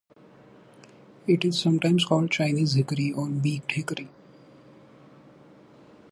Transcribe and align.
It 1.27 1.45
is 1.45 1.59
sometimes 1.61 2.05
called 2.05 2.31
Chinese 2.31 2.73
hickory 2.73 3.11
or 3.13 3.27
beaked 3.29 3.73
hickory. 3.73 4.09